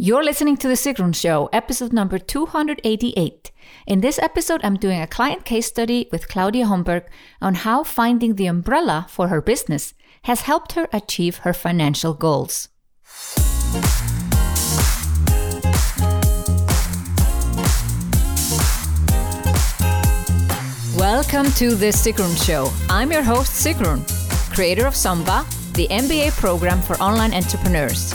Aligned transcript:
You're 0.00 0.22
listening 0.22 0.56
to 0.58 0.68
The 0.68 0.74
Sigrun 0.74 1.12
Show, 1.12 1.48
episode 1.52 1.92
number 1.92 2.20
288. 2.20 3.50
In 3.84 4.00
this 4.00 4.20
episode, 4.20 4.60
I'm 4.62 4.76
doing 4.76 5.00
a 5.00 5.08
client 5.08 5.44
case 5.44 5.66
study 5.66 6.08
with 6.12 6.28
Claudia 6.28 6.66
Homberg 6.66 7.06
on 7.42 7.56
how 7.56 7.82
finding 7.82 8.36
the 8.36 8.46
umbrella 8.46 9.06
for 9.08 9.26
her 9.26 9.42
business 9.42 9.94
has 10.22 10.42
helped 10.42 10.74
her 10.74 10.86
achieve 10.92 11.38
her 11.38 11.52
financial 11.52 12.14
goals. 12.14 12.68
Welcome 20.96 21.50
to 21.54 21.74
The 21.74 21.90
Sigrun 21.90 22.40
Show. 22.46 22.70
I'm 22.88 23.10
your 23.10 23.24
host, 23.24 23.66
Sigrun, 23.66 24.06
creator 24.54 24.86
of 24.86 24.94
Somba, 24.94 25.44
the 25.72 25.88
MBA 25.88 26.38
program 26.38 26.80
for 26.82 26.94
online 27.02 27.34
entrepreneurs. 27.34 28.14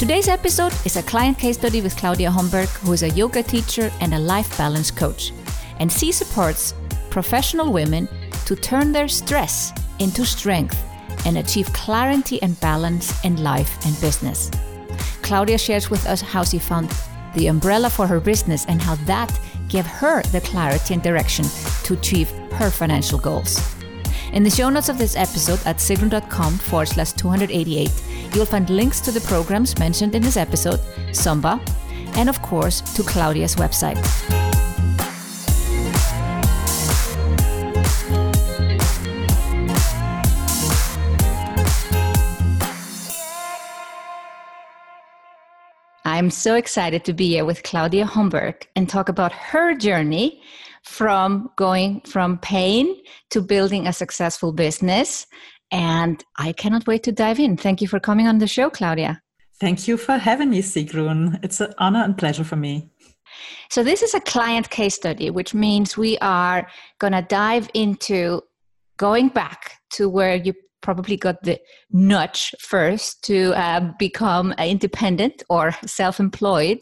Today's 0.00 0.28
episode 0.28 0.72
is 0.86 0.96
a 0.96 1.02
client 1.02 1.38
case 1.38 1.58
study 1.58 1.82
with 1.82 1.94
Claudia 1.94 2.30
Homberg, 2.30 2.70
who 2.78 2.94
is 2.94 3.02
a 3.02 3.10
yoga 3.10 3.42
teacher 3.42 3.92
and 4.00 4.14
a 4.14 4.18
life 4.18 4.56
balance 4.56 4.90
coach. 4.90 5.30
And 5.78 5.92
she 5.92 6.10
supports 6.10 6.72
professional 7.10 7.70
women 7.70 8.08
to 8.46 8.56
turn 8.56 8.92
their 8.92 9.08
stress 9.08 9.74
into 9.98 10.24
strength 10.24 10.82
and 11.26 11.36
achieve 11.36 11.70
clarity 11.74 12.40
and 12.40 12.58
balance 12.60 13.22
in 13.26 13.42
life 13.42 13.76
and 13.84 14.00
business. 14.00 14.50
Claudia 15.20 15.58
shares 15.58 15.90
with 15.90 16.06
us 16.06 16.22
how 16.22 16.44
she 16.44 16.58
found 16.58 16.90
the 17.34 17.48
umbrella 17.48 17.90
for 17.90 18.06
her 18.06 18.20
business 18.20 18.64
and 18.68 18.80
how 18.80 18.94
that 19.04 19.38
gave 19.68 19.84
her 19.84 20.22
the 20.32 20.40
clarity 20.40 20.94
and 20.94 21.02
direction 21.02 21.44
to 21.84 21.92
achieve 21.92 22.30
her 22.52 22.70
financial 22.70 23.18
goals. 23.18 23.79
In 24.32 24.44
the 24.44 24.50
show 24.50 24.70
notes 24.70 24.88
of 24.88 24.96
this 24.96 25.16
episode 25.16 25.60
at 25.66 25.78
sigrun.com 25.78 26.58
forward 26.58 26.86
slash 26.86 27.12
288, 27.12 27.90
you'll 28.32 28.46
find 28.46 28.70
links 28.70 29.00
to 29.00 29.10
the 29.10 29.20
programs 29.22 29.76
mentioned 29.78 30.14
in 30.14 30.22
this 30.22 30.36
episode, 30.36 30.78
Somba, 31.10 31.60
and 32.16 32.28
of 32.28 32.40
course 32.40 32.80
to 32.94 33.02
Claudia's 33.02 33.56
website. 33.56 33.98
I'm 46.04 46.30
so 46.30 46.54
excited 46.54 47.04
to 47.06 47.12
be 47.12 47.28
here 47.28 47.44
with 47.44 47.64
Claudia 47.64 48.04
Homberg 48.04 48.62
and 48.76 48.88
talk 48.88 49.08
about 49.08 49.32
her 49.32 49.74
journey 49.74 50.40
from 50.84 51.50
going 51.56 52.00
from 52.02 52.38
pain 52.38 52.96
to 53.30 53.40
building 53.40 53.86
a 53.86 53.92
successful 53.92 54.52
business. 54.52 55.26
And 55.70 56.22
I 56.36 56.52
cannot 56.52 56.86
wait 56.86 57.02
to 57.04 57.12
dive 57.12 57.38
in. 57.38 57.56
Thank 57.56 57.80
you 57.80 57.88
for 57.88 58.00
coming 58.00 58.26
on 58.26 58.38
the 58.38 58.46
show, 58.46 58.70
Claudia. 58.70 59.20
Thank 59.60 59.86
you 59.86 59.96
for 59.96 60.16
having 60.16 60.50
me, 60.50 60.62
Sigrun. 60.62 61.38
It's 61.44 61.60
an 61.60 61.74
honor 61.78 62.02
and 62.02 62.16
pleasure 62.16 62.44
for 62.44 62.56
me. 62.56 62.90
So, 63.70 63.84
this 63.84 64.02
is 64.02 64.14
a 64.14 64.20
client 64.20 64.70
case 64.70 64.94
study, 64.94 65.30
which 65.30 65.54
means 65.54 65.96
we 65.96 66.18
are 66.18 66.66
going 66.98 67.12
to 67.12 67.22
dive 67.22 67.70
into 67.74 68.42
going 68.96 69.28
back 69.28 69.76
to 69.90 70.08
where 70.08 70.34
you 70.34 70.54
probably 70.80 71.16
got 71.16 71.42
the 71.42 71.58
nudge 71.90 72.54
first 72.58 73.22
to 73.24 73.52
uh, 73.54 73.92
become 73.98 74.52
independent 74.58 75.42
or 75.50 75.72
self 75.86 76.18
employed, 76.18 76.78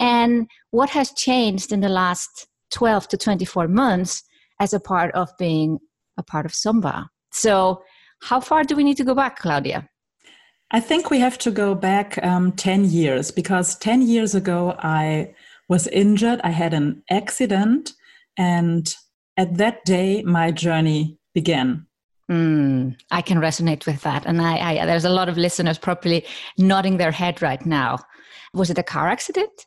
and 0.00 0.48
what 0.70 0.90
has 0.90 1.12
changed 1.12 1.72
in 1.72 1.80
the 1.80 1.88
last 1.88 2.48
12 2.70 3.08
to 3.08 3.16
24 3.16 3.68
months 3.68 4.22
as 4.60 4.72
a 4.72 4.80
part 4.80 5.14
of 5.14 5.30
being 5.38 5.78
a 6.18 6.22
part 6.22 6.46
of 6.46 6.52
Somba. 6.52 7.06
So, 7.32 7.82
how 8.22 8.40
far 8.40 8.64
do 8.64 8.74
we 8.74 8.84
need 8.84 8.96
to 8.96 9.04
go 9.04 9.14
back, 9.14 9.38
Claudia? 9.38 9.88
I 10.70 10.80
think 10.80 11.08
we 11.08 11.20
have 11.20 11.38
to 11.38 11.50
go 11.50 11.74
back 11.74 12.22
um, 12.22 12.52
10 12.52 12.84
years 12.84 13.30
because 13.30 13.76
10 13.76 14.02
years 14.02 14.34
ago 14.34 14.74
I 14.78 15.34
was 15.68 15.86
injured. 15.86 16.40
I 16.42 16.50
had 16.50 16.74
an 16.74 17.02
accident, 17.10 17.92
and 18.36 18.92
at 19.36 19.56
that 19.56 19.84
day, 19.84 20.22
my 20.22 20.50
journey 20.50 21.18
began. 21.32 21.86
Mm, 22.30 22.96
I 23.10 23.22
can 23.22 23.38
resonate 23.38 23.86
with 23.86 24.02
that. 24.02 24.26
And 24.26 24.42
I, 24.42 24.58
I, 24.58 24.86
there's 24.86 25.06
a 25.06 25.10
lot 25.10 25.28
of 25.28 25.38
listeners 25.38 25.78
probably 25.78 26.26
nodding 26.58 26.98
their 26.98 27.12
head 27.12 27.40
right 27.40 27.64
now. 27.64 27.98
Was 28.52 28.68
it 28.68 28.78
a 28.78 28.82
car 28.82 29.08
accident? 29.08 29.66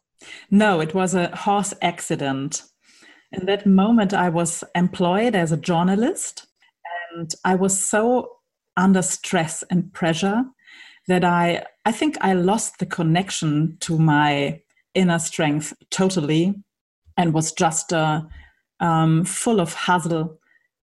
No, 0.52 0.80
it 0.82 0.94
was 0.94 1.16
a 1.16 1.36
horse 1.36 1.74
accident. 1.82 2.64
In 3.32 3.46
that 3.46 3.66
moment, 3.66 4.14
I 4.14 4.30
was 4.30 4.64
employed 4.76 5.36
as 5.36 5.52
a 5.52 5.58
journalist, 5.58 6.48
and 7.12 7.34
I 7.46 7.56
was 7.56 7.80
so 7.80 8.38
under 8.78 9.02
stress 9.02 9.64
and 9.70 9.92
pressure 9.94 10.44
that 11.08 11.24
I, 11.24 11.66
I 11.86 11.92
think 11.92 12.18
I 12.22 12.34
lost 12.34 12.80
the 12.80 12.86
connection 12.86 13.78
to 13.82 13.98
my 13.98 14.62
inner 14.94 15.20
strength 15.20 15.74
totally 15.90 16.56
and 17.18 17.34
was 17.34 17.52
just 17.52 17.94
uh, 17.94 18.22
um, 18.80 19.26
full 19.26 19.60
of 19.60 19.74
hustle. 19.74 20.38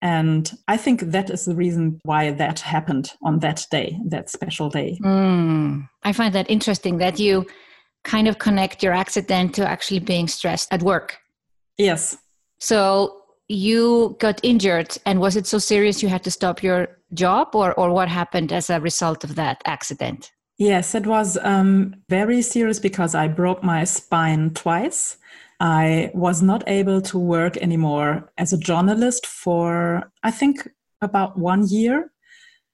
And 0.02 0.50
I 0.68 0.76
think 0.76 1.00
that 1.00 1.30
is 1.30 1.46
the 1.46 1.54
reason 1.54 2.00
why 2.04 2.30
that 2.32 2.60
happened 2.60 3.12
on 3.22 3.40
that 3.40 3.66
day, 3.70 3.98
that 4.08 4.30
special 4.30 4.68
day. 4.68 4.98
Mm, 5.02 5.88
I 6.02 6.12
find 6.12 6.34
that 6.34 6.50
interesting 6.50 6.98
that 6.98 7.18
you 7.18 7.46
kind 8.04 8.28
of 8.28 8.38
connect 8.38 8.82
your 8.82 8.92
accident 8.92 9.54
to 9.56 9.66
actually 9.66 10.00
being 10.00 10.28
stressed 10.28 10.72
at 10.72 10.82
work. 10.82 11.18
Yes. 11.78 12.16
So 12.58 13.22
you 13.48 14.16
got 14.18 14.40
injured, 14.42 14.96
and 15.06 15.20
was 15.20 15.36
it 15.36 15.46
so 15.46 15.58
serious 15.58 16.02
you 16.02 16.08
had 16.08 16.24
to 16.24 16.30
stop 16.30 16.62
your 16.62 16.88
job, 17.14 17.54
or 17.54 17.74
or 17.74 17.92
what 17.92 18.08
happened 18.08 18.52
as 18.52 18.70
a 18.70 18.80
result 18.80 19.24
of 19.24 19.34
that 19.36 19.62
accident? 19.66 20.32
Yes, 20.58 20.94
it 20.94 21.06
was 21.06 21.36
um, 21.42 21.94
very 22.08 22.40
serious 22.40 22.80
because 22.80 23.14
I 23.14 23.28
broke 23.28 23.62
my 23.62 23.84
spine 23.84 24.54
twice. 24.54 25.18
I 25.60 26.10
was 26.14 26.42
not 26.42 26.64
able 26.66 27.00
to 27.02 27.18
work 27.18 27.56
anymore 27.58 28.30
as 28.38 28.52
a 28.52 28.58
journalist 28.58 29.26
for 29.26 30.10
I 30.22 30.30
think 30.30 30.68
about 31.00 31.38
one 31.38 31.66
year. 31.68 32.10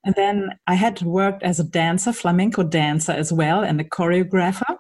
And 0.05 0.15
then 0.17 0.51
I 0.67 0.75
had 0.75 1.03
worked 1.03 1.43
as 1.45 1.61
a 1.61 1.65
dancer, 1.65 2.13
flamenco 2.13 2.65
dancer 2.65 3.13
as 3.13 3.33
well, 3.33 3.63
and 3.63 3.81
a 3.81 3.85
choreographer. 3.85 4.77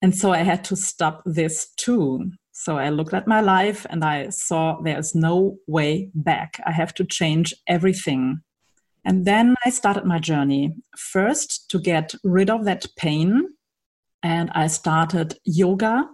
And 0.00 0.14
so 0.14 0.32
I 0.32 0.38
had 0.38 0.62
to 0.64 0.76
stop 0.76 1.22
this 1.24 1.68
too. 1.76 2.30
So 2.58 2.78
I 2.78 2.88
looked 2.88 3.12
at 3.12 3.28
my 3.28 3.42
life 3.42 3.84
and 3.90 4.02
I 4.02 4.30
saw 4.30 4.80
there's 4.80 5.14
no 5.14 5.58
way 5.66 6.10
back. 6.14 6.58
I 6.64 6.72
have 6.72 6.94
to 6.94 7.04
change 7.04 7.54
everything. 7.66 8.40
And 9.04 9.26
then 9.26 9.56
I 9.66 9.68
started 9.68 10.06
my 10.06 10.18
journey. 10.18 10.74
First, 10.96 11.68
to 11.70 11.78
get 11.78 12.14
rid 12.24 12.48
of 12.48 12.64
that 12.64 12.86
pain. 12.96 13.50
And 14.22 14.50
I 14.54 14.68
started 14.68 15.38
yoga 15.44 16.08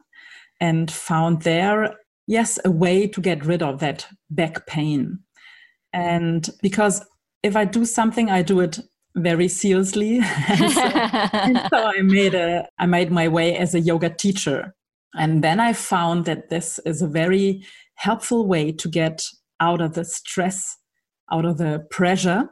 and 0.60 0.91
found 0.91 1.42
there, 1.42 1.94
yes, 2.26 2.58
a 2.64 2.72
way 2.72 3.06
to 3.06 3.20
get 3.20 3.47
rid 3.47 3.62
of 3.62 3.78
that 3.78 4.08
back 4.28 4.66
pain. 4.66 5.20
And 5.92 6.50
because 6.60 7.04
if 7.44 7.54
I 7.54 7.64
do 7.64 7.84
something, 7.84 8.31
I 8.31 8.42
do 8.42 8.58
it 8.58 8.81
very 9.14 9.47
seriously. 9.47 10.19
and, 10.48 10.72
so, 10.72 10.82
and 10.82 11.62
so 11.70 11.84
I 11.86 12.02
made 12.02 12.34
a 12.34 12.69
I 12.81 12.86
made 12.86 13.12
my 13.12 13.28
way 13.28 13.56
as 13.56 13.76
a 13.76 13.81
yoga 13.81 14.10
teacher. 14.10 14.75
And 15.15 15.45
then 15.45 15.61
I 15.61 15.73
found 15.73 16.25
that 16.25 16.49
this 16.49 16.78
is 16.87 17.03
a 17.03 17.09
very 17.09 17.65
helpful 17.94 18.47
way 18.47 18.73
to 18.73 18.88
get 18.88 19.23
out 19.61 19.81
of 19.81 19.94
the 19.94 20.05
stress, 20.05 20.76
out 21.31 21.44
of 21.44 21.59
the 21.59 21.87
pressure. 21.91 22.49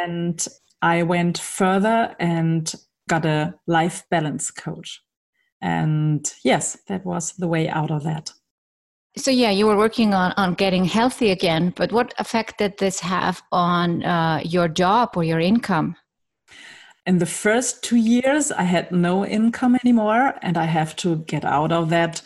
And 0.00 0.46
I 0.82 1.02
went 1.02 1.38
further 1.38 2.14
and 2.18 2.72
got 3.08 3.26
a 3.26 3.54
life 3.66 4.04
balance 4.10 4.50
coach. 4.50 5.02
And 5.60 6.30
yes, 6.44 6.78
that 6.88 7.04
was 7.04 7.32
the 7.32 7.48
way 7.48 7.68
out 7.68 7.90
of 7.90 8.04
that. 8.04 8.32
So 9.16 9.30
yeah, 9.30 9.50
you 9.50 9.66
were 9.66 9.76
working 9.76 10.12
on 10.12 10.32
on 10.36 10.54
getting 10.54 10.84
healthy 10.84 11.30
again, 11.30 11.72
but 11.76 11.92
what 11.92 12.12
effect 12.18 12.58
did 12.58 12.78
this 12.78 12.98
have 13.00 13.42
on 13.52 14.02
uh, 14.02 14.40
your 14.44 14.66
job 14.66 15.10
or 15.16 15.22
your 15.22 15.38
income? 15.38 15.94
In 17.06 17.18
the 17.18 17.26
first 17.26 17.82
two 17.82 17.96
years 17.96 18.52
i 18.52 18.62
had 18.62 18.90
no 18.90 19.24
income 19.26 19.76
anymore 19.84 20.34
and 20.42 20.56
i 20.56 20.64
have 20.64 20.96
to 20.96 21.16
get 21.26 21.44
out 21.44 21.72
of 21.72 21.90
that 21.90 22.22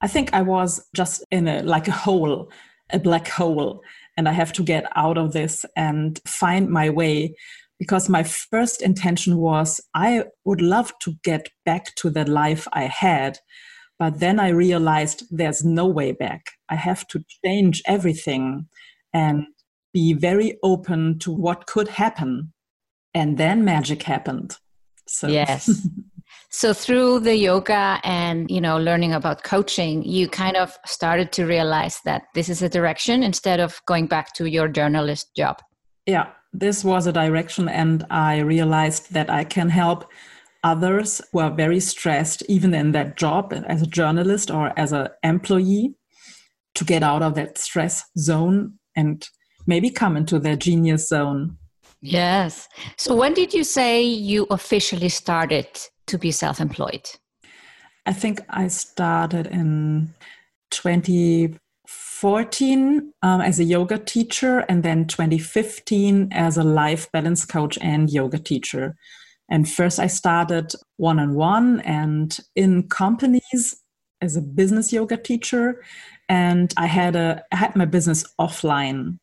i 0.00 0.08
think 0.08 0.32
i 0.32 0.42
was 0.42 0.86
just 0.94 1.24
in 1.30 1.48
a 1.48 1.62
like 1.62 1.88
a 1.88 1.92
hole 1.92 2.50
a 2.92 2.98
black 2.98 3.28
hole 3.28 3.80
and 4.16 4.28
i 4.28 4.32
have 4.32 4.52
to 4.52 4.62
get 4.62 4.84
out 4.96 5.18
of 5.18 5.32
this 5.32 5.64
and 5.76 6.20
find 6.26 6.68
my 6.70 6.90
way 6.90 7.34
because 7.78 8.08
my 8.08 8.22
first 8.22 8.82
intention 8.82 9.38
was 9.38 9.80
i 9.94 10.24
would 10.44 10.62
love 10.62 10.92
to 11.00 11.14
get 11.22 11.48
back 11.64 11.94
to 11.96 12.10
the 12.10 12.24
life 12.24 12.66
i 12.72 12.84
had 12.84 13.38
But 13.98 14.20
then 14.20 14.40
I 14.40 14.48
realized 14.48 15.24
there's 15.30 15.64
no 15.64 15.86
way 15.86 16.12
back. 16.12 16.50
I 16.68 16.74
have 16.76 17.06
to 17.08 17.24
change 17.44 17.82
everything 17.86 18.68
and 19.12 19.46
be 19.92 20.14
very 20.14 20.58
open 20.62 21.18
to 21.20 21.32
what 21.32 21.66
could 21.66 21.88
happen. 21.88 22.53
And 23.14 23.38
then 23.38 23.64
magic 23.64 24.02
happened. 24.02 24.56
So 25.06 25.28
Yes. 25.28 25.86
so 26.54 26.72
through 26.72 27.18
the 27.18 27.34
yoga 27.34 28.00
and 28.04 28.48
you 28.48 28.60
know 28.60 28.78
learning 28.78 29.12
about 29.12 29.42
coaching 29.42 30.04
you 30.04 30.28
kind 30.28 30.56
of 30.56 30.78
started 30.86 31.32
to 31.32 31.44
realize 31.44 31.98
that 32.04 32.22
this 32.34 32.48
is 32.48 32.62
a 32.62 32.68
direction 32.68 33.24
instead 33.24 33.58
of 33.58 33.80
going 33.86 34.06
back 34.06 34.32
to 34.32 34.46
your 34.46 34.68
journalist 34.68 35.34
job 35.36 35.60
yeah 36.06 36.28
this 36.52 36.84
was 36.84 37.08
a 37.08 37.12
direction 37.12 37.68
and 37.68 38.06
i 38.08 38.38
realized 38.38 39.12
that 39.12 39.28
i 39.28 39.42
can 39.42 39.68
help 39.68 40.08
others 40.62 41.20
who 41.32 41.40
are 41.40 41.50
very 41.50 41.80
stressed 41.80 42.42
even 42.48 42.72
in 42.72 42.92
that 42.92 43.16
job 43.16 43.52
as 43.66 43.82
a 43.82 43.86
journalist 43.86 44.48
or 44.48 44.72
as 44.78 44.92
an 44.92 45.08
employee 45.24 45.94
to 46.76 46.84
get 46.84 47.02
out 47.02 47.22
of 47.22 47.34
that 47.34 47.58
stress 47.58 48.04
zone 48.16 48.74
and 48.94 49.28
maybe 49.66 49.90
come 49.90 50.16
into 50.16 50.38
their 50.38 50.56
genius 50.56 51.08
zone 51.08 51.58
yes 52.04 52.68
so 52.96 53.14
when 53.14 53.34
did 53.34 53.52
you 53.52 53.64
say 53.64 54.02
you 54.02 54.46
officially 54.50 55.08
started 55.08 55.66
to 56.06 56.18
be 56.18 56.30
self 56.30 56.60
employed? 56.60 57.08
I 58.06 58.12
think 58.12 58.42
I 58.50 58.68
started 58.68 59.46
in 59.46 60.12
2014 60.70 63.12
um, 63.22 63.40
as 63.40 63.58
a 63.58 63.64
yoga 63.64 63.96
teacher, 63.98 64.58
and 64.68 64.82
then 64.82 65.06
2015 65.06 66.28
as 66.32 66.58
a 66.58 66.64
life 66.64 67.10
balance 67.12 67.46
coach 67.46 67.78
and 67.80 68.10
yoga 68.10 68.38
teacher. 68.38 68.94
And 69.50 69.68
first, 69.68 69.98
I 69.98 70.06
started 70.06 70.72
one 70.96 71.18
on 71.18 71.34
one 71.34 71.80
and 71.80 72.38
in 72.56 72.88
companies 72.88 73.82
as 74.20 74.36
a 74.36 74.42
business 74.42 74.92
yoga 74.92 75.16
teacher. 75.16 75.82
And 76.28 76.72
I 76.76 76.86
had 76.86 77.16
a 77.16 77.42
I 77.52 77.56
had 77.56 77.76
my 77.76 77.84
business 77.84 78.24
offline. 78.40 79.18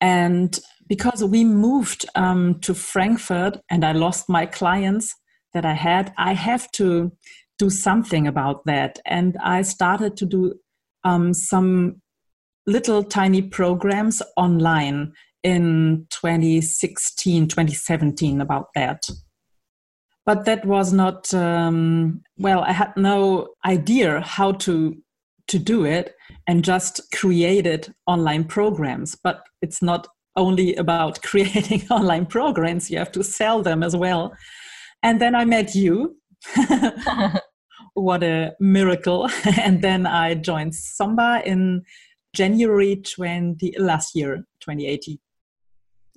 And 0.00 0.58
because 0.88 1.24
we 1.24 1.44
moved 1.44 2.06
um, 2.14 2.60
to 2.60 2.74
Frankfurt 2.74 3.58
and 3.70 3.84
I 3.84 3.92
lost 3.92 4.28
my 4.28 4.46
clients, 4.46 5.14
that 5.56 5.64
I 5.64 5.72
had, 5.72 6.12
I 6.18 6.34
have 6.34 6.70
to 6.72 7.12
do 7.58 7.70
something 7.70 8.26
about 8.26 8.66
that. 8.66 8.98
And 9.06 9.38
I 9.42 9.62
started 9.62 10.16
to 10.18 10.26
do 10.26 10.54
um, 11.02 11.32
some 11.32 12.02
little 12.66 13.02
tiny 13.02 13.40
programs 13.40 14.20
online 14.36 15.14
in 15.42 16.06
2016, 16.10 17.48
2017 17.48 18.40
about 18.42 18.66
that. 18.74 19.08
But 20.26 20.44
that 20.44 20.66
was 20.66 20.92
not, 20.92 21.32
um, 21.32 22.22
well, 22.36 22.62
I 22.62 22.72
had 22.72 22.94
no 22.96 23.48
idea 23.64 24.20
how 24.20 24.52
to 24.52 24.96
to 25.48 25.58
do 25.60 25.84
it 25.84 26.16
and 26.48 26.64
just 26.64 27.00
created 27.14 27.94
online 28.08 28.42
programs 28.42 29.16
but 29.22 29.44
it's 29.62 29.80
not 29.80 30.08
only 30.36 30.74
about 30.76 31.22
creating 31.30 31.86
online 31.90 32.26
programs 32.26 32.90
you 32.90 32.98
have 32.98 33.12
to 33.12 33.24
sell 33.24 33.62
them 33.62 33.82
as 33.82 33.96
well 33.96 34.32
and 35.02 35.20
then 35.20 35.34
I 35.34 35.44
met 35.44 35.74
you. 35.74 36.16
what 37.94 38.22
a 38.22 38.54
miracle. 38.60 39.28
and 39.62 39.82
then 39.82 40.06
I 40.06 40.34
joined 40.34 40.72
Somba 40.72 41.44
in 41.44 41.82
January 42.34 42.96
20 42.96 43.76
last 43.78 44.14
year, 44.14 44.36
2018. 44.60 45.18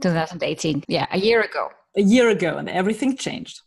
2018. 0.01 0.83
Yeah, 0.87 1.05
a 1.11 1.19
year 1.19 1.41
ago. 1.41 1.69
A 1.97 2.01
year 2.01 2.29
ago, 2.29 2.57
and 2.57 2.69
everything 2.69 3.15
changed. 3.15 3.61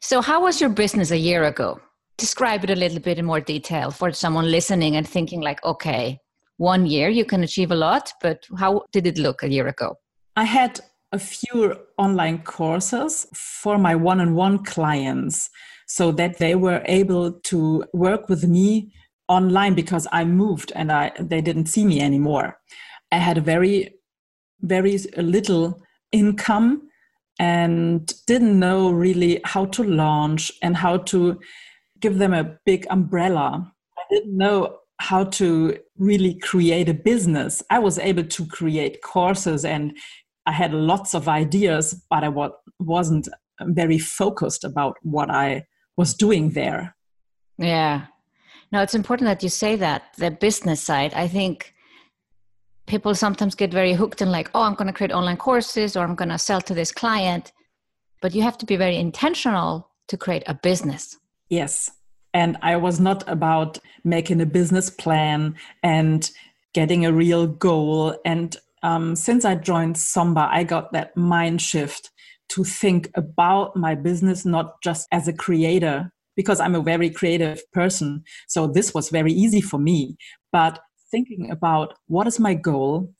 So, 0.00 0.20
how 0.20 0.42
was 0.42 0.60
your 0.60 0.70
business 0.70 1.10
a 1.10 1.18
year 1.18 1.44
ago? 1.44 1.80
Describe 2.16 2.62
it 2.64 2.70
a 2.70 2.76
little 2.76 3.00
bit 3.00 3.18
in 3.18 3.24
more 3.24 3.40
detail 3.40 3.90
for 3.90 4.12
someone 4.12 4.50
listening 4.50 4.96
and 4.96 5.08
thinking, 5.08 5.40
like, 5.40 5.64
okay, 5.64 6.20
one 6.56 6.86
year 6.86 7.08
you 7.08 7.24
can 7.24 7.42
achieve 7.42 7.70
a 7.70 7.76
lot, 7.76 8.12
but 8.20 8.44
how 8.58 8.84
did 8.92 9.06
it 9.06 9.18
look 9.18 9.42
a 9.42 9.48
year 9.48 9.66
ago? 9.68 9.96
I 10.36 10.44
had 10.44 10.80
a 11.12 11.18
few 11.18 11.76
online 11.98 12.42
courses 12.42 13.26
for 13.34 13.78
my 13.78 13.94
one 13.94 14.20
on 14.20 14.34
one 14.34 14.64
clients 14.64 15.50
so 15.86 16.10
that 16.12 16.38
they 16.38 16.54
were 16.54 16.82
able 16.86 17.32
to 17.32 17.84
work 17.92 18.28
with 18.28 18.44
me 18.44 18.92
online 19.28 19.74
because 19.74 20.06
I 20.12 20.24
moved 20.24 20.72
and 20.74 20.90
I, 20.90 21.12
they 21.18 21.40
didn't 21.40 21.66
see 21.66 21.84
me 21.84 22.00
anymore. 22.00 22.58
I 23.12 23.18
had 23.18 23.38
a 23.38 23.40
very, 23.40 23.94
very 24.60 24.98
little 25.16 25.80
income 26.10 26.88
and 27.38 28.12
didn't 28.26 28.58
know 28.58 28.90
really 28.90 29.40
how 29.44 29.66
to 29.66 29.82
launch 29.82 30.52
and 30.62 30.76
how 30.76 30.98
to 30.98 31.38
give 32.00 32.18
them 32.18 32.32
a 32.32 32.56
big 32.64 32.86
umbrella. 32.90 33.72
I 33.98 34.02
didn't 34.10 34.36
know 34.36 34.78
how 35.08 35.22
to 35.22 35.76
really 35.98 36.34
create 36.38 36.88
a 36.88 36.94
business. 36.94 37.62
I 37.68 37.78
was 37.78 37.98
able 37.98 38.24
to 38.24 38.46
create 38.46 39.02
courses 39.02 39.62
and 39.64 39.94
I 40.46 40.52
had 40.52 40.72
lots 40.72 41.14
of 41.14 41.28
ideas, 41.28 42.02
but 42.08 42.24
I 42.24 42.32
wasn't 42.78 43.28
very 43.60 43.98
focused 43.98 44.64
about 44.64 44.94
what 45.02 45.28
I 45.30 45.66
was 45.98 46.14
doing 46.14 46.50
there. 46.50 46.96
Yeah. 47.58 48.06
No, 48.72 48.80
it's 48.80 48.94
important 48.94 49.26
that 49.26 49.42
you 49.42 49.50
say 49.50 49.76
that 49.76 50.02
the 50.16 50.30
business 50.30 50.80
side. 50.80 51.12
I 51.12 51.28
think 51.28 51.74
people 52.86 53.14
sometimes 53.14 53.54
get 53.54 53.72
very 53.72 53.92
hooked 53.92 54.22
and 54.22 54.32
like, 54.32 54.50
oh, 54.54 54.62
I'm 54.62 54.74
going 54.74 54.88
to 54.88 54.98
create 54.98 55.12
online 55.12 55.36
courses 55.36 55.96
or 55.96 56.04
I'm 56.04 56.14
going 56.14 56.30
to 56.30 56.38
sell 56.38 56.62
to 56.62 56.74
this 56.74 56.92
client. 56.92 57.52
But 58.22 58.34
you 58.34 58.40
have 58.40 58.56
to 58.58 58.66
be 58.66 58.76
very 58.76 58.96
intentional 58.96 59.90
to 60.08 60.16
create 60.16 60.44
a 60.46 60.54
business. 60.54 61.18
Yes. 61.50 61.90
And 62.34 62.58
I 62.60 62.76
was 62.76 63.00
not 63.00 63.24
about 63.28 63.78
making 64.02 64.40
a 64.40 64.46
business 64.46 64.90
plan 64.90 65.54
and 65.82 66.30
getting 66.74 67.06
a 67.06 67.12
real 67.12 67.46
goal 67.46 68.18
and 68.24 68.56
um, 68.84 69.16
since 69.16 69.46
I 69.46 69.54
joined 69.54 69.96
Somba, 69.96 70.46
I 70.50 70.62
got 70.62 70.92
that 70.92 71.16
mind 71.16 71.62
shift 71.62 72.10
to 72.50 72.64
think 72.64 73.10
about 73.14 73.74
my 73.74 73.94
business 73.94 74.44
not 74.44 74.80
just 74.82 75.08
as 75.10 75.26
a 75.26 75.32
creator, 75.32 76.12
because 76.36 76.60
I'm 76.60 76.74
a 76.74 76.82
very 76.82 77.08
creative 77.08 77.62
person. 77.72 78.22
So 78.46 78.66
this 78.66 78.92
was 78.92 79.08
very 79.08 79.32
easy 79.32 79.62
for 79.62 79.78
me. 79.78 80.16
But 80.52 80.80
thinking 81.10 81.50
about 81.50 81.94
what 82.08 82.26
is 82.26 82.38
my 82.38 82.52
goal, 82.52 83.10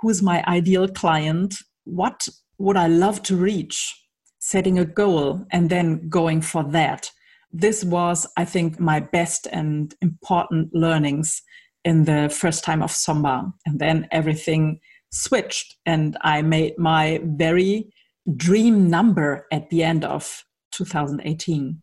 who's 0.00 0.22
my 0.22 0.42
ideal 0.48 0.88
client, 0.88 1.54
what 1.84 2.28
would 2.58 2.76
I 2.76 2.88
love 2.88 3.22
to 3.24 3.36
reach, 3.36 3.96
setting 4.40 4.76
a 4.76 4.84
goal, 4.84 5.46
and 5.52 5.70
then 5.70 6.08
going 6.08 6.40
for 6.40 6.64
that. 6.64 7.12
This 7.52 7.84
was, 7.84 8.26
I 8.36 8.44
think, 8.44 8.78
my 8.78 9.00
best 9.00 9.46
and 9.50 9.94
important 10.00 10.74
learnings 10.74 11.42
in 11.84 12.04
the 12.04 12.28
first 12.28 12.64
time 12.64 12.82
of 12.82 12.90
Somba. 12.90 13.52
And 13.66 13.80
then 13.80 14.06
everything 14.12 14.80
switched, 15.12 15.76
and 15.86 16.16
I 16.20 16.42
made 16.42 16.78
my 16.78 17.20
very 17.24 17.92
dream 18.36 18.88
number 18.88 19.46
at 19.50 19.70
the 19.70 19.82
end 19.82 20.04
of 20.04 20.44
2018. 20.72 21.82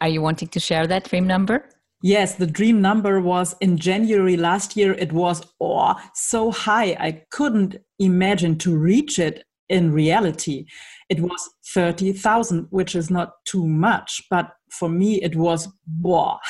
Are 0.00 0.08
you 0.08 0.22
wanting 0.22 0.48
to 0.48 0.60
share 0.60 0.86
that 0.86 1.04
dream 1.04 1.26
number? 1.26 1.68
Yes, 2.02 2.36
the 2.36 2.46
dream 2.46 2.80
number 2.80 3.20
was 3.20 3.56
in 3.60 3.76
January 3.76 4.36
last 4.36 4.76
year. 4.76 4.92
It 4.92 5.12
was 5.12 5.42
oh, 5.60 5.96
so 6.14 6.52
high, 6.52 6.96
I 7.00 7.22
couldn't 7.30 7.76
imagine 7.98 8.58
to 8.58 8.76
reach 8.76 9.18
it 9.18 9.44
in 9.68 9.92
reality. 9.92 10.66
It 11.08 11.20
was 11.20 11.50
30,000, 11.74 12.66
which 12.70 12.94
is 12.94 13.10
not 13.10 13.32
too 13.44 13.66
much, 13.66 14.22
but 14.30 14.50
for 14.70 14.88
me 14.88 15.22
it 15.22 15.36
was 15.36 15.68
wow. 16.00 16.40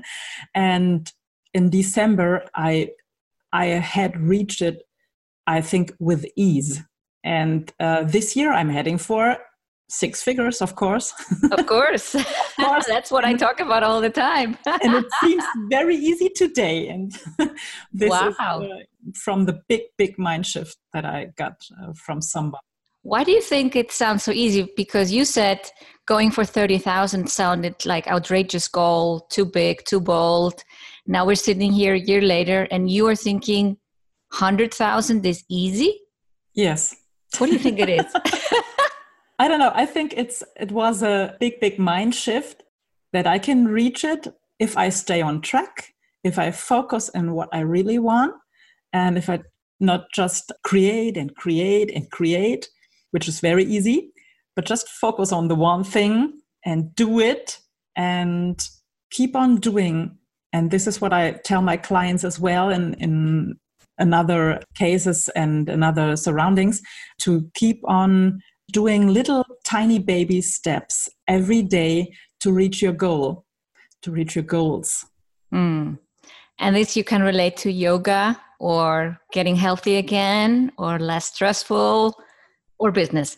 and 0.54 1.10
in 1.54 1.70
December, 1.70 2.44
I 2.54 2.90
I 3.52 3.66
had 3.66 4.20
reached 4.20 4.60
it, 4.60 4.82
I 5.46 5.60
think, 5.60 5.92
with 5.98 6.26
ease. 6.36 6.82
And 7.24 7.72
uh, 7.80 8.02
this 8.04 8.36
year, 8.36 8.52
I'm 8.52 8.68
heading 8.68 8.98
for 8.98 9.38
six 9.88 10.22
figures, 10.22 10.60
of 10.60 10.76
course. 10.76 11.14
of 11.50 11.66
course, 11.66 12.14
of 12.14 12.26
course. 12.56 12.86
that's 12.94 13.10
what 13.10 13.24
I 13.24 13.34
talk 13.34 13.60
about 13.60 13.82
all 13.82 14.00
the 14.00 14.10
time. 14.10 14.58
and 14.66 14.94
it 14.94 15.06
seems 15.22 15.44
very 15.70 15.96
easy 15.96 16.28
today. 16.28 16.88
And 16.88 17.12
this 17.92 18.10
wow. 18.10 18.28
is 18.28 18.36
uh, 18.38 18.68
from 19.14 19.46
the 19.46 19.60
big, 19.68 19.82
big 19.96 20.18
mind 20.18 20.46
shift 20.46 20.76
that 20.92 21.04
I 21.04 21.32
got 21.36 21.56
uh, 21.80 21.92
from 21.94 22.20
somebody. 22.20 22.67
Why 23.08 23.24
do 23.24 23.32
you 23.32 23.40
think 23.40 23.74
it 23.74 23.90
sounds 23.90 24.22
so 24.22 24.32
easy? 24.32 24.70
Because 24.76 25.10
you 25.10 25.24
said 25.24 25.70
going 26.06 26.30
for 26.30 26.44
30,000 26.44 27.26
sounded 27.30 27.86
like 27.86 28.06
outrageous 28.06 28.68
goal, 28.68 29.20
too 29.30 29.46
big, 29.46 29.82
too 29.86 29.98
bold. 29.98 30.62
Now 31.06 31.24
we're 31.24 31.34
sitting 31.34 31.72
here 31.72 31.94
a 31.94 31.98
year 31.98 32.20
later 32.20 32.68
and 32.70 32.90
you 32.90 33.06
are 33.08 33.16
thinking 33.16 33.78
100,000 34.32 35.24
is 35.24 35.42
easy? 35.48 35.98
Yes. 36.52 36.94
What 37.38 37.46
do 37.46 37.54
you 37.54 37.58
think 37.58 37.78
it 37.78 37.88
is? 37.88 38.04
I 39.38 39.48
don't 39.48 39.58
know. 39.58 39.72
I 39.74 39.86
think 39.86 40.12
it's 40.14 40.44
it 40.60 40.70
was 40.70 41.02
a 41.02 41.34
big 41.40 41.60
big 41.60 41.78
mind 41.78 42.14
shift 42.14 42.62
that 43.14 43.26
I 43.26 43.38
can 43.38 43.68
reach 43.68 44.04
it 44.04 44.28
if 44.58 44.76
I 44.76 44.90
stay 44.90 45.22
on 45.22 45.40
track, 45.40 45.94
if 46.24 46.38
I 46.38 46.50
focus 46.50 47.08
on 47.14 47.32
what 47.32 47.48
I 47.54 47.60
really 47.60 47.98
want 47.98 48.34
and 48.92 49.16
if 49.16 49.30
I 49.30 49.40
not 49.80 50.08
just 50.14 50.52
create 50.62 51.16
and 51.16 51.34
create 51.36 51.90
and 51.90 52.10
create, 52.10 52.68
which 53.10 53.28
is 53.28 53.40
very 53.40 53.64
easy, 53.64 54.12
but 54.56 54.66
just 54.66 54.88
focus 54.88 55.32
on 55.32 55.48
the 55.48 55.54
one 55.54 55.84
thing 55.84 56.40
and 56.64 56.94
do 56.94 57.20
it 57.20 57.58
and 57.96 58.68
keep 59.10 59.34
on 59.36 59.56
doing 59.56 60.18
And 60.52 60.70
this 60.70 60.86
is 60.86 61.00
what 61.00 61.12
I 61.12 61.32
tell 61.44 61.62
my 61.62 61.76
clients 61.76 62.24
as 62.24 62.40
well 62.40 62.70
in, 62.70 62.94
in 62.94 63.58
another 63.98 64.60
cases 64.74 65.28
and 65.36 65.68
another 65.68 66.16
surroundings 66.16 66.80
to 67.20 67.50
keep 67.54 67.80
on 67.84 68.40
doing 68.72 69.12
little 69.12 69.44
tiny 69.64 69.98
baby 69.98 70.40
steps 70.40 71.08
every 71.26 71.62
day 71.62 72.12
to 72.40 72.52
reach 72.52 72.80
your 72.80 72.92
goal, 72.92 73.44
to 74.02 74.10
reach 74.10 74.36
your 74.36 74.44
goals. 74.44 75.04
Mm. 75.52 75.98
And 76.58 76.76
this 76.76 76.96
you 76.96 77.04
can 77.04 77.22
relate 77.22 77.56
to 77.58 77.70
yoga 77.70 78.40
or 78.58 79.18
getting 79.32 79.56
healthy 79.56 79.96
again 79.96 80.72
or 80.78 80.98
less 80.98 81.26
stressful 81.26 82.14
or 82.78 82.90
business? 82.92 83.36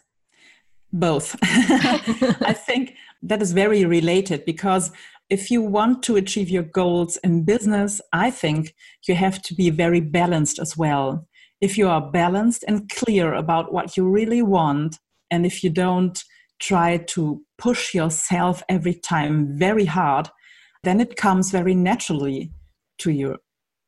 Both. 0.92 1.36
I 1.42 2.52
think 2.52 2.94
that 3.22 3.42
is 3.42 3.52
very 3.52 3.84
related 3.84 4.44
because 4.44 4.90
if 5.28 5.50
you 5.50 5.62
want 5.62 6.02
to 6.02 6.16
achieve 6.16 6.50
your 6.50 6.64
goals 6.64 7.16
in 7.18 7.44
business, 7.44 8.00
I 8.12 8.30
think 8.30 8.74
you 9.06 9.14
have 9.14 9.40
to 9.42 9.54
be 9.54 9.70
very 9.70 10.00
balanced 10.00 10.58
as 10.58 10.76
well. 10.76 11.28
If 11.60 11.78
you 11.78 11.88
are 11.88 12.10
balanced 12.10 12.64
and 12.66 12.88
clear 12.88 13.34
about 13.34 13.72
what 13.72 13.96
you 13.96 14.08
really 14.08 14.42
want, 14.42 14.98
and 15.30 15.46
if 15.46 15.62
you 15.62 15.70
don't 15.70 16.20
try 16.58 16.96
to 16.96 17.42
push 17.58 17.94
yourself 17.94 18.62
every 18.68 18.94
time 18.94 19.56
very 19.56 19.84
hard, 19.84 20.28
then 20.82 21.00
it 21.00 21.16
comes 21.16 21.50
very 21.50 21.74
naturally 21.74 22.50
to 22.98 23.10
you. 23.10 23.36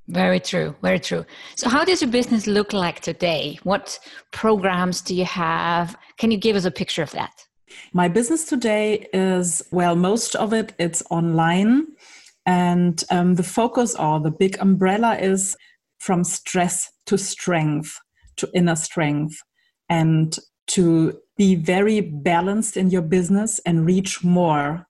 Very 0.08 0.40
true, 0.40 0.74
very 0.82 0.98
true. 0.98 1.24
So, 1.54 1.68
how 1.68 1.84
does 1.84 2.02
your 2.02 2.10
business 2.10 2.46
look 2.46 2.72
like 2.72 3.00
today? 3.00 3.58
What 3.62 3.98
programs 4.32 5.00
do 5.00 5.14
you 5.14 5.24
have? 5.24 5.96
Can 6.18 6.30
you 6.30 6.38
give 6.38 6.56
us 6.56 6.64
a 6.64 6.70
picture 6.70 7.02
of 7.02 7.12
that? 7.12 7.46
My 7.92 8.08
business 8.08 8.44
today 8.44 9.06
is 9.12 9.62
well, 9.70 9.96
most 9.96 10.34
of 10.34 10.52
it 10.52 10.74
it's 10.78 11.02
online, 11.10 11.86
and 12.46 13.02
um, 13.10 13.36
the 13.36 13.42
focus 13.42 13.94
or 13.94 14.20
the 14.20 14.30
big 14.30 14.56
umbrella 14.60 15.16
is 15.16 15.56
from 15.98 16.24
stress 16.24 16.90
to 17.06 17.16
strength 17.16 17.96
to 18.36 18.50
inner 18.54 18.76
strength, 18.76 19.36
and 19.88 20.38
to 20.66 21.18
be 21.36 21.54
very 21.54 22.00
balanced 22.00 22.76
in 22.76 22.90
your 22.90 23.02
business 23.02 23.60
and 23.66 23.86
reach 23.86 24.22
more. 24.22 24.86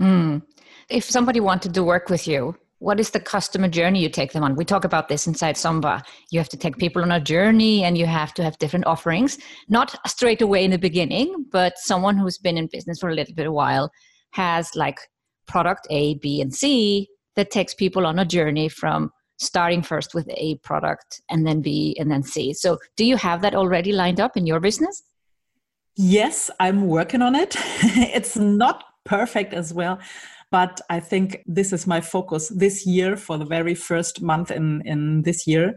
Mm. 0.00 0.42
If 0.88 1.04
somebody 1.04 1.40
wanted 1.40 1.74
to 1.74 1.82
work 1.84 2.08
with 2.10 2.28
you, 2.28 2.56
what 2.78 3.00
is 3.00 3.10
the 3.10 3.20
customer 3.20 3.68
journey 3.68 4.02
you 4.02 4.08
take 4.08 4.32
them 4.32 4.44
on? 4.44 4.54
We 4.54 4.64
talk 4.64 4.84
about 4.84 5.08
this 5.08 5.26
inside 5.26 5.56
Somba. 5.56 6.02
You 6.30 6.38
have 6.38 6.48
to 6.50 6.56
take 6.56 6.76
people 6.76 7.02
on 7.02 7.10
a 7.10 7.20
journey 7.20 7.84
and 7.84 7.96
you 7.96 8.06
have 8.06 8.34
to 8.34 8.42
have 8.42 8.58
different 8.58 8.86
offerings, 8.86 9.38
not 9.68 9.98
straight 10.06 10.42
away 10.42 10.64
in 10.64 10.70
the 10.70 10.78
beginning, 10.78 11.46
but 11.50 11.78
someone 11.78 12.18
who's 12.18 12.38
been 12.38 12.58
in 12.58 12.68
business 12.70 13.00
for 13.00 13.08
a 13.08 13.14
little 13.14 13.34
bit 13.34 13.46
of 13.46 13.50
a 13.50 13.54
while 13.54 13.90
has 14.32 14.70
like 14.74 14.98
product 15.46 15.86
A, 15.90 16.16
B, 16.16 16.40
and 16.40 16.54
C 16.54 17.08
that 17.34 17.50
takes 17.50 17.74
people 17.74 18.06
on 18.06 18.18
a 18.18 18.24
journey 18.24 18.68
from 18.68 19.10
starting 19.38 19.82
first 19.82 20.14
with 20.14 20.28
A 20.30 20.56
product 20.56 21.22
and 21.30 21.46
then 21.46 21.62
B 21.62 21.96
and 21.98 22.10
then 22.10 22.22
C. 22.22 22.52
So, 22.52 22.78
do 22.96 23.04
you 23.04 23.16
have 23.16 23.40
that 23.42 23.54
already 23.54 23.92
lined 23.92 24.20
up 24.20 24.36
in 24.36 24.46
your 24.46 24.60
business? 24.60 25.02
Yes, 25.94 26.50
I'm 26.60 26.88
working 26.88 27.22
on 27.22 27.34
it. 27.34 27.56
it's 27.58 28.36
not 28.36 28.84
perfect 29.04 29.54
as 29.54 29.72
well 29.72 29.98
but 30.50 30.80
I 30.88 31.00
think 31.00 31.42
this 31.46 31.72
is 31.72 31.86
my 31.86 32.00
focus 32.00 32.48
this 32.48 32.86
year 32.86 33.16
for 33.16 33.36
the 33.38 33.44
very 33.44 33.74
first 33.74 34.22
month 34.22 34.50
in, 34.50 34.82
in 34.84 35.22
this 35.22 35.46
year. 35.46 35.76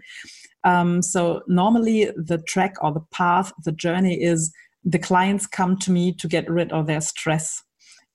Um, 0.64 1.02
so 1.02 1.42
normally 1.48 2.12
the 2.16 2.38
track 2.48 2.76
or 2.82 2.92
the 2.92 3.06
path, 3.12 3.52
the 3.66 3.72
journey 3.72 4.22
is 4.22 4.54
the 4.84 5.00
clients 5.00 5.48
come 5.48 5.78
to 5.80 5.92
me 5.92 6.14
to 6.14 6.28
get 6.28 6.50
rid 6.50 6.72
of 6.72 6.88
their 6.88 7.02
stress. 7.02 7.64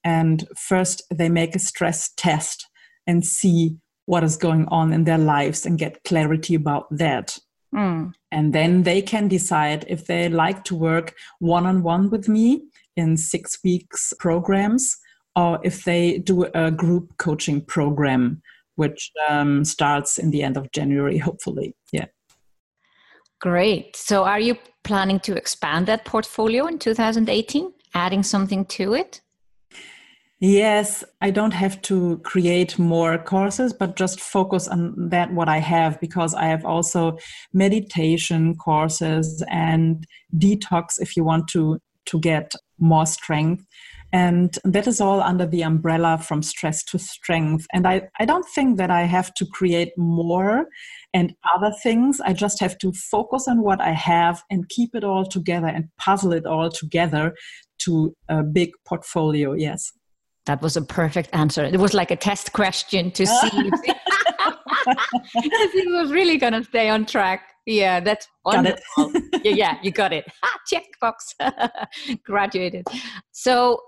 And 0.05 0.47
first 0.57 1.03
they 1.13 1.29
make 1.29 1.57
a 1.57 1.59
stress 1.59 2.11
test 2.17 2.67
and 3.07 3.25
see 3.25 3.77
what 4.07 4.25
is 4.25 4.37
going 4.37 4.67
on 4.69 4.93
in 4.93 5.05
their 5.05 5.19
lives 5.19 5.65
and 5.65 5.79
get 5.79 6.05
clarity 6.05 6.55
about 6.55 6.87
that. 6.91 7.39
Mm. 7.75 8.13
And 8.31 8.53
then 8.53 8.83
they 8.83 9.03
can 9.03 9.29
decide 9.29 9.85
if 9.89 10.07
they 10.07 10.29
like 10.29 10.65
to 10.65 10.77
work 10.77 11.15
one 11.39 11.67
on 11.67 11.83
one 11.83 12.11
with 12.11 12.29
me 12.29 12.63
in 12.97 13.17
six 13.17 13.59
weeks 13.65 14.13
programs 14.19 14.97
or 15.37 15.61
if 15.63 15.85
they 15.85 16.19
do 16.19 16.45
a 16.55 16.71
group 16.71 17.17
coaching 17.19 17.61
program, 17.61 18.43
which 18.77 19.11
um, 19.29 19.65
starts 19.65 20.19
in 20.19 20.31
the 20.31 20.43
end 20.43 20.57
of 20.57 20.71
January, 20.73 21.19
hopefully. 21.19 21.75
Yeah. 21.93 22.07
Great. 23.41 23.97
So, 23.97 24.25
are 24.25 24.41
you 24.41 24.57
planning 24.85 25.21
to 25.21 25.37
expand 25.37 25.87
that 25.87 26.05
portfolio 26.05 26.67
in 26.67 26.79
2018, 26.79 27.73
adding 27.95 28.23
something 28.23 28.65
to 28.67 28.95
it? 28.95 29.21
Yes, 30.41 31.05
I 31.23 31.31
don't 31.31 31.55
have 31.55 31.81
to 31.83 32.19
create 32.19 32.79
more 32.79 33.17
courses, 33.17 33.73
but 33.73 33.97
just 33.97 34.21
focus 34.21 34.69
on 34.69 35.09
that 35.09 35.33
what 35.33 35.49
I 35.49 35.59
have 35.59 35.99
because 36.01 36.35
I 36.35 36.47
have 36.47 36.65
also 36.65 37.17
meditation 37.53 38.55
courses 38.57 39.43
and 39.49 40.07
detox 40.37 41.01
if 41.01 41.17
you 41.17 41.25
want 41.25 41.49
to 41.49 41.79
to 42.07 42.21
get 42.21 42.55
more 42.79 43.07
strength. 43.07 43.65
And 44.15 44.57
that 44.63 44.87
is 44.87 45.01
all 45.01 45.21
under 45.21 45.45
the 45.45 45.63
umbrella 45.63 46.19
from 46.19 46.41
stress 46.41 46.85
to 46.85 47.01
strength. 47.01 47.67
And 47.73 47.85
I, 47.85 48.03
I 48.21 48.25
don't 48.25 48.47
think 48.55 48.79
that 48.79 48.89
I 48.89 49.03
have 49.03 49.35
to 49.35 49.45
create 49.45 49.93
more 49.99 50.67
and 51.13 51.35
other 51.53 51.73
things. 51.83 52.21
I 52.21 52.33
just 52.33 52.61
have 52.61 52.79
to 52.79 52.93
focus 52.93 53.49
on 53.49 53.63
what 53.63 53.81
I 53.81 53.91
have 53.91 54.45
and 54.51 54.69
keep 54.69 54.95
it 54.95 55.03
all 55.03 55.27
together 55.27 55.67
and 55.67 55.89
puzzle 55.99 56.33
it 56.33 56.47
all 56.47 56.71
together 56.71 57.35
to 57.79 58.15
a 58.29 58.45
big 58.45 58.71
portfolio. 58.87 59.53
Yes. 59.55 59.91
That 60.47 60.63
was 60.63 60.77
a 60.77 60.83
perfect 60.83 61.31
answer. 61.33 61.65
It 61.65 61.81
was 61.81 61.93
like 61.93 62.13
a 62.13 62.17
test 62.17 62.53
question 62.53 63.11
to 63.11 63.27
see 63.27 63.51
if 63.53 63.75
it 65.35 65.91
was 65.91 66.13
really 66.13 66.39
going 66.39 66.53
to 66.53 66.63
stay 66.63 66.89
on 66.89 67.05
track. 67.05 67.41
Yeah, 67.67 67.99
that's 67.99 68.29
wonderful. 68.45 69.11
yeah, 69.43 69.55
yeah, 69.57 69.79
you 69.83 69.91
got 69.91 70.13
it. 70.13 70.25
check 70.69 70.85
box. 71.01 71.35
Graduated. 72.25 72.87
So 73.33 73.81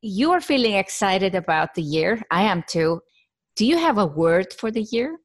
you 0.00 0.30
are 0.32 0.40
feeling 0.40 0.74
excited 0.74 1.34
about 1.34 1.74
the 1.74 1.82
year. 1.82 2.22
I 2.30 2.42
am 2.42 2.64
too. 2.68 3.00
Do 3.56 3.66
you 3.66 3.78
have 3.78 3.98
a 3.98 4.06
word 4.06 4.52
for 4.52 4.70
the 4.70 4.82
year? 4.82 5.18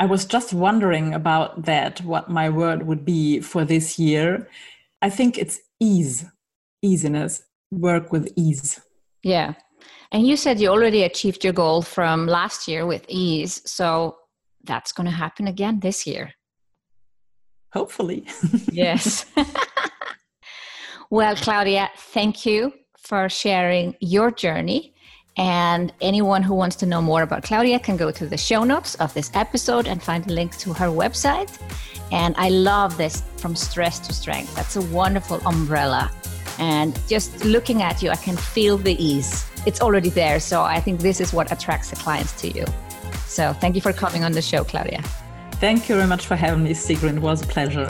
I 0.00 0.06
was 0.06 0.24
just 0.24 0.52
wondering 0.52 1.14
about 1.14 1.66
that, 1.66 2.00
what 2.00 2.28
my 2.28 2.48
word 2.48 2.86
would 2.86 3.04
be 3.04 3.40
for 3.40 3.64
this 3.64 3.98
year. 3.98 4.48
I 5.00 5.10
think 5.10 5.38
it's 5.38 5.60
ease, 5.78 6.24
easiness, 6.82 7.44
work 7.70 8.10
with 8.10 8.32
ease. 8.36 8.80
Yeah. 9.22 9.54
And 10.10 10.26
you 10.26 10.36
said 10.36 10.60
you 10.60 10.68
already 10.68 11.04
achieved 11.04 11.44
your 11.44 11.52
goal 11.52 11.82
from 11.82 12.26
last 12.26 12.66
year 12.66 12.86
with 12.86 13.04
ease. 13.08 13.62
So 13.70 14.16
that's 14.64 14.92
going 14.92 15.06
to 15.06 15.12
happen 15.12 15.46
again 15.46 15.78
this 15.80 16.06
year. 16.06 16.32
Hopefully. 17.72 18.26
yes. 18.72 19.26
well, 21.10 21.36
Claudia, 21.36 21.90
thank 21.96 22.44
you 22.46 22.72
for 23.04 23.28
sharing 23.28 23.94
your 24.00 24.30
journey. 24.30 24.92
And 25.36 25.92
anyone 26.00 26.42
who 26.42 26.54
wants 26.54 26.76
to 26.76 26.86
know 26.86 27.02
more 27.02 27.22
about 27.22 27.42
Claudia 27.42 27.80
can 27.80 27.96
go 27.96 28.10
to 28.12 28.26
the 28.26 28.36
show 28.36 28.62
notes 28.62 28.94
of 28.96 29.12
this 29.14 29.30
episode 29.34 29.88
and 29.88 30.02
find 30.02 30.28
a 30.30 30.32
link 30.32 30.56
to 30.58 30.72
her 30.72 30.86
website. 30.86 31.58
And 32.12 32.34
I 32.38 32.50
love 32.50 32.96
this 32.96 33.22
from 33.36 33.56
stress 33.56 33.98
to 34.00 34.12
strength. 34.12 34.54
That's 34.54 34.76
a 34.76 34.82
wonderful 34.82 35.40
umbrella. 35.46 36.10
And 36.58 36.98
just 37.08 37.44
looking 37.44 37.82
at 37.82 38.00
you, 38.00 38.10
I 38.10 38.16
can 38.16 38.36
feel 38.36 38.78
the 38.78 38.94
ease. 39.04 39.44
It's 39.66 39.80
already 39.80 40.08
there. 40.08 40.38
So 40.38 40.62
I 40.62 40.78
think 40.80 41.00
this 41.00 41.20
is 41.20 41.32
what 41.32 41.50
attracts 41.50 41.90
the 41.90 41.96
clients 41.96 42.40
to 42.42 42.48
you. 42.48 42.64
So 43.26 43.52
thank 43.54 43.74
you 43.74 43.80
for 43.80 43.92
coming 43.92 44.22
on 44.22 44.32
the 44.32 44.42
show, 44.42 44.62
Claudia. 44.62 45.02
Thank 45.54 45.88
you 45.88 45.96
very 45.96 46.06
much 46.06 46.26
for 46.26 46.36
having 46.36 46.62
me, 46.62 46.70
Sigrun. 46.70 47.16
It 47.16 47.22
was 47.22 47.42
a 47.42 47.46
pleasure. 47.46 47.88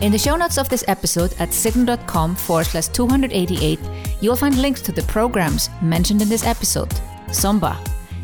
In 0.00 0.12
the 0.12 0.18
show 0.18 0.36
notes 0.36 0.58
of 0.58 0.68
this 0.68 0.84
episode 0.88 1.32
at 1.38 1.50
sigrun.com 1.50 2.36
forward 2.36 2.66
slash 2.66 2.88
288, 2.88 3.78
you'll 4.20 4.36
find 4.36 4.60
links 4.60 4.82
to 4.82 4.92
the 4.92 5.02
programs 5.02 5.70
mentioned 5.80 6.20
in 6.20 6.28
this 6.28 6.44
episode, 6.44 6.90
Somba, 7.28 7.76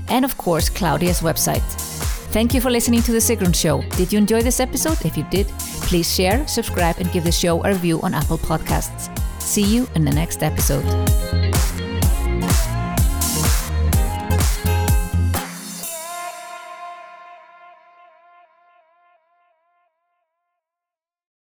and 0.09 0.25
of 0.25 0.37
course, 0.37 0.69
Claudia's 0.69 1.21
website. 1.21 1.63
Thank 2.33 2.55
you 2.55 2.61
for 2.61 2.71
listening 2.71 3.03
to 3.03 3.13
The 3.13 3.19
Sigrun 3.19 3.55
Show. 3.55 3.83
Did 3.97 4.13
you 4.13 4.19
enjoy 4.19 4.43
this 4.43 4.61
episode? 4.61 5.05
If 5.05 5.17
you 5.17 5.25
did, 5.31 5.49
please 5.83 6.13
share, 6.13 6.47
subscribe, 6.47 6.99
and 6.99 7.11
give 7.13 7.25
the 7.25 7.33
show 7.33 7.65
a 7.65 7.73
review 7.73 8.01
on 8.03 8.15
Apple 8.15 8.39
Podcasts. 8.39 9.11
See 9.41 9.65
you 9.65 9.89
in 9.95 10.05
the 10.05 10.13
next 10.13 10.43
episode. 10.43 11.50